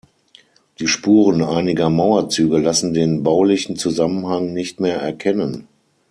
[0.79, 5.67] Die Spuren einiger Mauerzüge lassen den baulichen Zusammenhang nicht mehr erkennen.